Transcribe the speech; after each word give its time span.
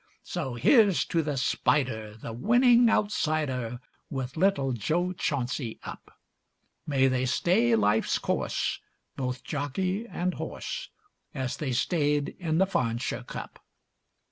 So 0.23 0.55
here's 0.55 1.05
to 1.05 1.21
the 1.21 1.37
Spider, 1.37 2.17
the 2.17 2.33
winning 2.33 2.89
outsider, 2.89 3.79
With 4.09 4.35
little 4.35 4.71
Jo 4.71 5.13
Chauncy 5.13 5.77
up; 5.83 6.17
May 6.87 7.07
they 7.07 7.27
stay 7.27 7.75
life's 7.75 8.17
course, 8.17 8.79
both 9.15 9.43
jockey 9.43 10.07
and 10.07 10.33
horse, 10.33 10.89
As 11.35 11.55
they 11.57 11.71
stayed 11.71 12.29
in 12.39 12.57
the 12.57 12.65
Farnshire 12.65 13.21
Cup. 13.25 13.63